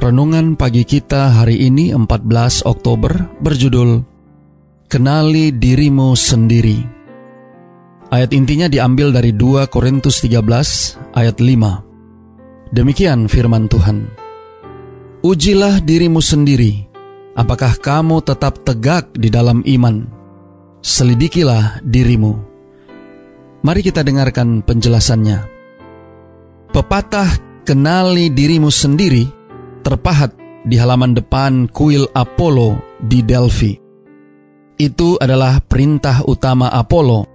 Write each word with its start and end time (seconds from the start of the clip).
Renungan 0.00 0.56
pagi 0.56 0.88
kita 0.88 1.36
hari 1.36 1.68
ini 1.68 1.92
14 1.92 2.64
Oktober 2.64 3.12
berjudul 3.44 4.00
Kenali 4.88 5.52
Dirimu 5.52 6.16
Sendiri. 6.16 6.80
Ayat 8.08 8.32
intinya 8.32 8.72
diambil 8.72 9.12
dari 9.12 9.36
2 9.36 9.68
Korintus 9.68 10.24
13 10.24 11.12
ayat 11.12 11.36
5. 11.36 12.72
Demikian 12.72 13.28
firman 13.28 13.68
Tuhan. 13.68 14.08
Ujilah 15.20 15.84
dirimu 15.84 16.24
sendiri, 16.24 16.88
apakah 17.36 17.76
kamu 17.76 18.24
tetap 18.24 18.64
tegak 18.64 19.12
di 19.12 19.28
dalam 19.28 19.60
iman. 19.60 20.08
Selidikilah 20.80 21.84
dirimu. 21.84 22.32
Mari 23.60 23.80
kita 23.84 24.00
dengarkan 24.00 24.64
penjelasannya. 24.64 25.38
Pepatah 26.72 27.28
kenali 27.68 28.32
dirimu 28.32 28.72
sendiri 28.72 29.41
terpahat 29.82 30.32
di 30.62 30.78
halaman 30.78 31.12
depan 31.12 31.66
kuil 31.66 32.06
Apollo 32.14 32.78
di 33.02 33.20
Delphi. 33.26 33.74
Itu 34.78 35.18
adalah 35.18 35.60
perintah 35.62 36.22
utama 36.24 36.70
Apollo. 36.70 37.28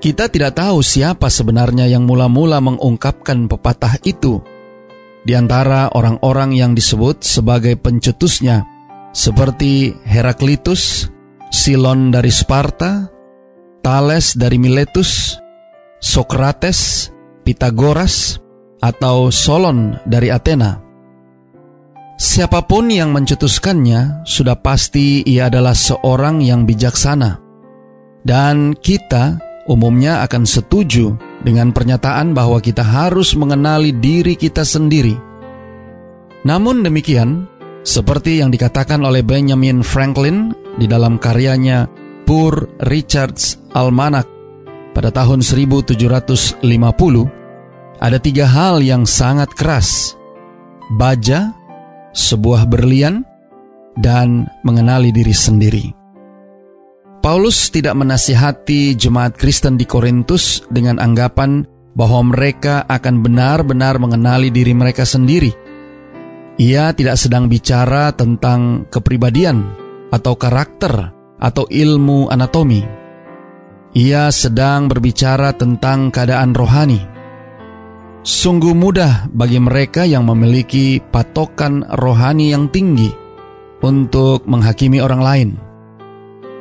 Kita 0.00 0.28
tidak 0.28 0.60
tahu 0.60 0.84
siapa 0.84 1.32
sebenarnya 1.32 1.88
yang 1.88 2.04
mula-mula 2.04 2.60
mengungkapkan 2.60 3.48
pepatah 3.48 3.96
itu. 4.04 4.44
Di 5.24 5.32
antara 5.32 5.88
orang-orang 5.96 6.52
yang 6.52 6.76
disebut 6.76 7.24
sebagai 7.24 7.80
pencetusnya, 7.80 8.68
seperti 9.16 9.96
Heraklitus, 10.04 11.08
Silon 11.48 12.12
dari 12.12 12.28
Sparta, 12.28 13.08
Thales 13.80 14.36
dari 14.36 14.60
Miletus, 14.60 15.40
Sokrates, 16.04 17.08
Pitagoras, 17.40 18.36
atau 18.84 19.32
Solon 19.32 19.96
dari 20.04 20.28
Athena. 20.28 20.76
Siapa 22.14 22.62
pun 22.62 22.86
yang 22.94 23.10
mencetuskannya, 23.10 24.22
sudah 24.22 24.54
pasti 24.54 25.26
ia 25.26 25.50
adalah 25.50 25.74
seorang 25.74 26.38
yang 26.38 26.62
bijaksana. 26.62 27.42
Dan 28.22 28.78
kita 28.78 29.42
umumnya 29.66 30.22
akan 30.22 30.46
setuju 30.46 31.18
dengan 31.42 31.74
pernyataan 31.74 32.30
bahwa 32.32 32.62
kita 32.62 32.86
harus 32.86 33.34
mengenali 33.34 33.90
diri 33.92 34.38
kita 34.38 34.62
sendiri. 34.62 35.18
Namun 36.46 36.86
demikian, 36.86 37.50
seperti 37.82 38.40
yang 38.40 38.54
dikatakan 38.54 39.02
oleh 39.02 39.26
Benjamin 39.26 39.82
Franklin 39.82 40.54
di 40.78 40.86
dalam 40.86 41.18
karyanya 41.18 41.90
Poor 42.24 42.70
Richard's 42.88 43.60
Almanac 43.76 44.24
pada 44.96 45.10
tahun 45.10 45.42
1750, 45.42 46.62
ada 48.00 48.18
tiga 48.22 48.46
hal 48.48 48.80
yang 48.80 49.04
sangat 49.04 49.52
keras. 49.52 50.16
Baja, 50.96 51.52
sebuah 52.14 52.70
berlian, 52.70 53.26
dan 53.98 54.50
mengenali 54.66 55.14
diri 55.14 55.34
sendiri. 55.34 55.86
Paulus 57.24 57.72
tidak 57.72 57.96
menasihati 57.96 58.92
jemaat 59.00 59.38
Kristen 59.40 59.80
di 59.80 59.88
Korintus 59.88 60.60
dengan 60.68 61.00
anggapan 61.00 61.64
bahwa 61.96 62.34
mereka 62.34 62.84
akan 62.84 63.24
benar-benar 63.24 63.96
mengenali 63.96 64.52
diri 64.52 64.76
mereka 64.76 65.08
sendiri. 65.08 65.48
Ia 66.60 66.92
tidak 66.92 67.16
sedang 67.16 67.48
bicara 67.48 68.12
tentang 68.12 68.86
kepribadian 68.92 69.64
atau 70.12 70.36
karakter 70.36 71.10
atau 71.40 71.64
ilmu 71.66 72.28
anatomi. 72.28 72.84
Ia 73.94 74.28
sedang 74.28 74.90
berbicara 74.90 75.54
tentang 75.54 76.12
keadaan 76.12 76.52
rohani. 76.52 77.13
Sungguh 78.24 78.72
mudah 78.72 79.28
bagi 79.36 79.60
mereka 79.60 80.08
yang 80.08 80.24
memiliki 80.24 80.96
patokan 80.96 81.84
rohani 81.84 82.56
yang 82.56 82.72
tinggi 82.72 83.12
untuk 83.84 84.48
menghakimi 84.48 84.96
orang 84.96 85.20
lain. 85.20 85.50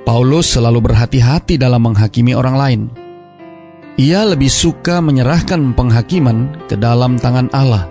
Paulus 0.04 0.60
selalu 0.60 0.84
berhati-hati 0.84 1.56
dalam 1.56 1.88
menghakimi 1.88 2.36
orang 2.36 2.56
lain. 2.60 2.82
Ia 3.96 4.28
lebih 4.28 4.52
suka 4.52 5.00
menyerahkan 5.00 5.72
penghakiman 5.72 6.68
ke 6.68 6.76
dalam 6.76 7.16
tangan 7.16 7.48
Allah. 7.56 7.88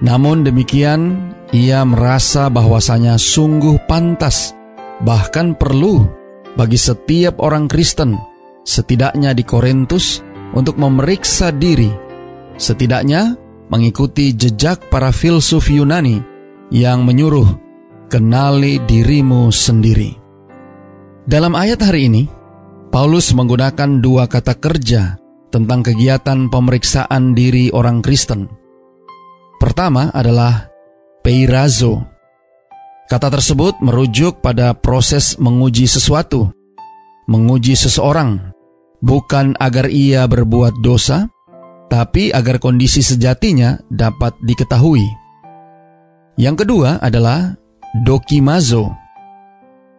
Namun 0.00 0.40
demikian, 0.40 1.20
ia 1.52 1.84
merasa 1.84 2.48
bahwasanya 2.48 3.20
sungguh 3.20 3.76
pantas, 3.84 4.56
bahkan 5.04 5.52
perlu 5.52 6.08
bagi 6.56 6.80
setiap 6.80 7.44
orang 7.44 7.68
Kristen, 7.68 8.16
setidaknya 8.64 9.36
di 9.36 9.44
Korintus, 9.44 10.24
untuk 10.56 10.80
memeriksa 10.80 11.52
diri 11.52 12.07
Setidaknya 12.58 13.38
mengikuti 13.70 14.34
jejak 14.34 14.90
para 14.90 15.14
filsuf 15.14 15.70
Yunani 15.70 16.18
yang 16.74 17.06
menyuruh 17.06 17.46
kenali 18.10 18.82
dirimu 18.82 19.54
sendiri. 19.54 20.18
Dalam 21.28 21.54
ayat 21.54 21.80
hari 21.86 22.10
ini, 22.10 22.26
Paulus 22.90 23.30
menggunakan 23.36 24.02
dua 24.02 24.26
kata 24.26 24.58
kerja 24.58 25.20
tentang 25.54 25.86
kegiatan 25.86 26.50
pemeriksaan 26.50 27.36
diri 27.36 27.70
orang 27.70 28.02
Kristen. 28.02 28.48
Pertama 29.60 30.10
adalah 30.10 30.66
peirazo. 31.22 32.04
Kata 33.08 33.32
tersebut 33.32 33.80
merujuk 33.80 34.44
pada 34.44 34.76
proses 34.76 35.36
menguji 35.40 35.88
sesuatu, 35.88 36.52
menguji 37.28 37.72
seseorang, 37.76 38.52
bukan 39.00 39.56
agar 39.56 39.88
ia 39.88 40.28
berbuat 40.28 40.80
dosa, 40.84 41.28
tapi 41.88 42.30
agar 42.30 42.60
kondisi 42.60 43.00
sejatinya 43.00 43.80
dapat 43.88 44.36
diketahui. 44.44 45.04
Yang 46.38 46.64
kedua 46.64 47.02
adalah 47.02 47.56
dokimazo. 48.04 48.92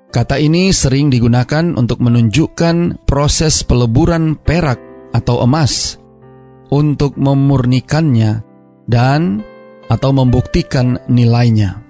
Kata 0.09 0.41
ini 0.41 0.73
sering 0.73 1.13
digunakan 1.13 1.77
untuk 1.77 2.01
menunjukkan 2.01 3.05
proses 3.05 3.61
peleburan 3.61 4.33
perak 4.37 4.81
atau 5.13 5.45
emas 5.45 6.01
untuk 6.73 7.17
memurnikannya 7.17 8.41
dan 8.89 9.41
atau 9.89 10.09
membuktikan 10.13 10.97
nilainya. 11.09 11.81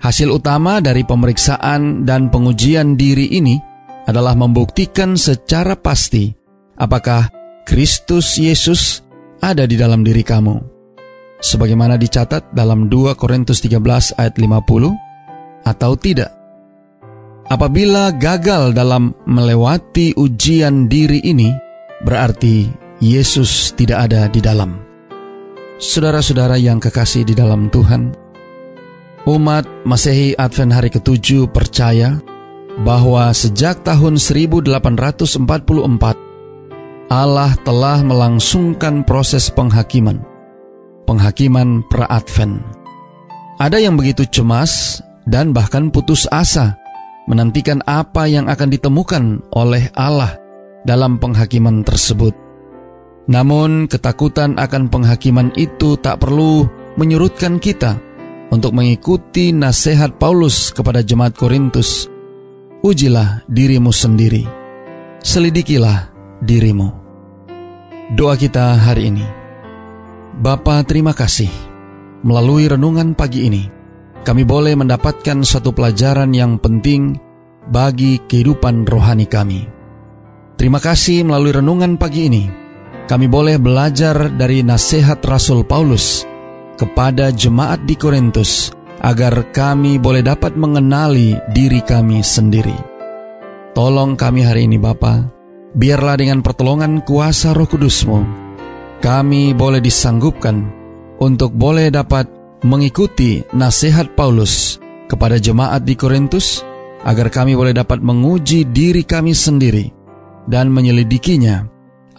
Hasil 0.00 0.32
utama 0.32 0.80
dari 0.80 1.04
pemeriksaan 1.04 2.08
dan 2.08 2.32
pengujian 2.32 2.96
diri 2.96 3.36
ini 3.36 3.60
adalah 4.08 4.32
membuktikan 4.32 5.12
secara 5.12 5.76
pasti 5.76 6.32
apakah 6.80 7.39
Kristus 7.70 8.34
Yesus 8.34 8.98
ada 9.38 9.62
di 9.62 9.78
dalam 9.78 10.02
diri 10.02 10.26
kamu. 10.26 10.58
Sebagaimana 11.38 11.94
dicatat 11.94 12.50
dalam 12.50 12.90
2 12.90 13.14
Korintus 13.14 13.62
13 13.62 14.18
ayat 14.18 14.34
50 14.34 14.90
atau 15.62 15.94
tidak. 15.94 16.34
Apabila 17.46 18.10
gagal 18.10 18.74
dalam 18.74 19.14
melewati 19.22 20.18
ujian 20.18 20.90
diri 20.90 21.22
ini, 21.22 21.54
berarti 22.02 22.66
Yesus 22.98 23.70
tidak 23.78 24.10
ada 24.10 24.26
di 24.26 24.42
dalam. 24.42 24.74
Saudara-saudara 25.78 26.58
yang 26.58 26.82
kekasih 26.82 27.22
di 27.22 27.38
dalam 27.38 27.70
Tuhan, 27.70 28.10
umat 29.30 29.86
Masehi 29.86 30.34
Advent 30.34 30.74
hari 30.74 30.90
ketujuh 30.90 31.46
percaya 31.54 32.18
bahwa 32.82 33.30
sejak 33.30 33.86
tahun 33.86 34.18
1844 34.18 36.29
Allah 37.10 37.58
telah 37.66 38.06
melangsungkan 38.06 39.02
proses 39.02 39.50
penghakiman, 39.50 40.22
penghakiman 41.10 41.82
pra-advent. 41.90 42.62
Ada 43.58 43.82
yang 43.82 43.98
begitu 43.98 44.22
cemas 44.30 45.02
dan 45.26 45.50
bahkan 45.50 45.90
putus 45.90 46.30
asa 46.30 46.78
menantikan 47.26 47.82
apa 47.82 48.30
yang 48.30 48.46
akan 48.46 48.70
ditemukan 48.70 49.42
oleh 49.58 49.90
Allah 49.98 50.38
dalam 50.86 51.18
penghakiman 51.18 51.82
tersebut. 51.82 52.30
Namun, 53.26 53.90
ketakutan 53.90 54.54
akan 54.54 54.86
penghakiman 54.86 55.50
itu 55.58 55.98
tak 55.98 56.22
perlu 56.22 56.70
menyurutkan 56.94 57.58
kita 57.58 57.98
untuk 58.54 58.70
mengikuti 58.70 59.50
nasihat 59.50 60.14
Paulus 60.14 60.70
kepada 60.70 61.02
jemaat 61.02 61.34
Korintus. 61.34 62.06
Ujilah 62.86 63.42
dirimu 63.50 63.90
sendiri, 63.90 64.46
selidikilah 65.26 66.19
dirimu. 66.42 66.88
Doa 68.16 68.34
kita 68.34 68.74
hari 68.74 69.12
ini. 69.12 69.26
Bapa 70.40 70.82
terima 70.82 71.14
kasih. 71.14 71.52
Melalui 72.20 72.68
renungan 72.68 73.16
pagi 73.16 73.48
ini, 73.48 73.64
kami 74.20 74.44
boleh 74.44 74.76
mendapatkan 74.76 75.40
satu 75.40 75.72
pelajaran 75.72 76.28
yang 76.36 76.60
penting 76.60 77.16
bagi 77.68 78.20
kehidupan 78.28 78.84
rohani 78.84 79.24
kami. 79.24 79.64
Terima 80.60 80.76
kasih 80.76 81.24
melalui 81.24 81.56
renungan 81.56 81.96
pagi 81.96 82.28
ini. 82.28 82.44
Kami 83.08 83.26
boleh 83.26 83.56
belajar 83.56 84.28
dari 84.36 84.60
nasihat 84.60 85.18
Rasul 85.24 85.64
Paulus 85.64 86.28
kepada 86.76 87.32
jemaat 87.32 87.88
di 87.88 87.96
Korintus 87.96 88.70
agar 89.00 89.48
kami 89.50 89.96
boleh 89.96 90.20
dapat 90.20 90.54
mengenali 90.54 91.34
diri 91.56 91.80
kami 91.80 92.20
sendiri. 92.20 92.76
Tolong 93.72 94.14
kami 94.14 94.44
hari 94.44 94.68
ini 94.68 94.76
Bapa, 94.76 95.39
biarlah 95.74 96.16
dengan 96.18 96.42
pertolongan 96.42 97.02
kuasa 97.06 97.54
roh 97.54 97.66
kudusmu, 97.66 98.20
kami 99.00 99.54
boleh 99.54 99.80
disanggupkan 99.80 100.56
untuk 101.20 101.54
boleh 101.54 101.92
dapat 101.92 102.26
mengikuti 102.64 103.40
nasihat 103.56 104.12
Paulus 104.16 104.76
kepada 105.08 105.40
jemaat 105.40 105.82
di 105.84 105.96
Korintus 105.96 106.62
agar 107.04 107.32
kami 107.32 107.56
boleh 107.56 107.72
dapat 107.72 108.04
menguji 108.04 108.68
diri 108.68 109.02
kami 109.02 109.32
sendiri 109.32 109.88
dan 110.44 110.68
menyelidikinya 110.68 111.64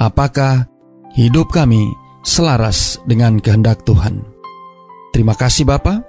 apakah 0.02 0.66
hidup 1.14 1.54
kami 1.54 1.86
selaras 2.26 2.98
dengan 3.06 3.38
kehendak 3.38 3.86
Tuhan. 3.86 4.26
Terima 5.12 5.36
kasih 5.38 5.68
Bapa. 5.68 6.02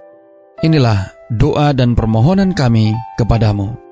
Inilah 0.62 1.10
doa 1.34 1.74
dan 1.74 1.98
permohonan 1.98 2.54
kami 2.54 2.94
kepadamu. 3.18 3.91